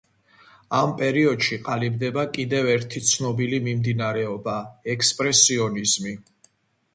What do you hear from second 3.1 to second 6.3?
ცნობილი მიმდინარეობა ექსპრესიონიზმი.